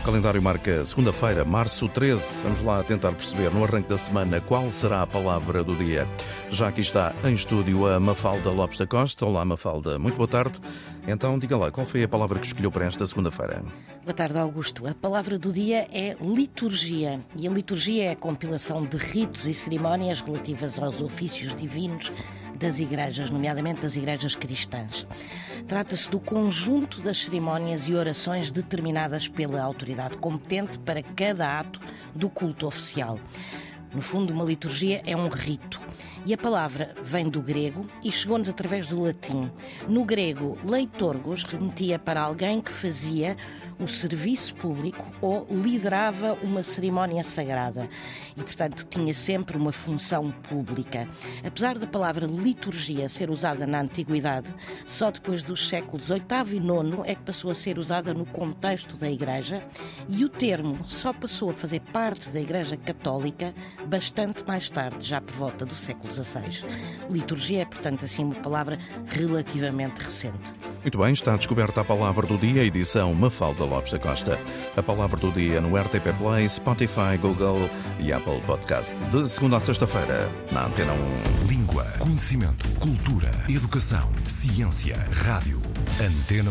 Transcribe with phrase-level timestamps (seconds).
[0.00, 2.42] O calendário marca segunda-feira, março 13.
[2.42, 6.08] Vamos lá tentar perceber no arranque da semana qual será a palavra do dia.
[6.50, 9.26] Já aqui está em estúdio a Mafalda Lopes da Costa.
[9.26, 10.58] Olá, Mafalda, muito boa tarde.
[11.06, 13.62] Então, diga lá, qual foi a palavra que escolheu para esta segunda-feira?
[14.02, 14.86] Boa tarde, Augusto.
[14.86, 17.20] A palavra do dia é liturgia.
[17.36, 22.10] E a liturgia é a compilação de ritos e cerimónias relativas aos ofícios divinos
[22.58, 25.06] das igrejas, nomeadamente das igrejas cristãs.
[25.66, 31.80] Trata-se do conjunto das cerimónias e orações determinadas pela autoridade competente para cada ato
[32.14, 33.18] do culto oficial.
[33.92, 35.80] No fundo, uma liturgia é um rito.
[36.26, 39.50] E a palavra vem do grego e chegou-nos através do latim.
[39.88, 43.36] No grego, leitorgos remetia para alguém que fazia
[43.78, 47.88] o serviço público ou liderava uma cerimónia sagrada
[48.36, 51.08] e, portanto, tinha sempre uma função pública.
[51.46, 54.52] Apesar da palavra liturgia ser usada na antiguidade,
[54.86, 58.96] só depois dos séculos VIII e IX é que passou a ser usada no contexto
[58.96, 59.64] da Igreja
[60.08, 63.54] e o termo só passou a fazer parte da Igreja Católica
[63.86, 66.64] bastante mais tarde, já por volta do século XVI.
[67.10, 70.52] Liturgia é, portanto, assim uma palavra relativamente recente.
[70.82, 74.38] Muito bem, está descoberta a palavra do dia, edição Mafalda Lopes da Costa.
[74.76, 77.68] A palavra do dia no RTP Play, Spotify, Google
[77.98, 78.94] e Apple Podcast.
[79.10, 81.48] De segunda a sexta-feira, na Antena 1.
[81.48, 85.60] Língua, conhecimento, cultura, educação, ciência, rádio.
[86.00, 86.46] Antena 1.